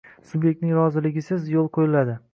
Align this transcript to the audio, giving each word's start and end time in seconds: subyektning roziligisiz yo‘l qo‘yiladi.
subyektning 0.29 0.73
roziligisiz 0.79 1.47
yo‘l 1.57 1.73
qo‘yiladi. 1.79 2.21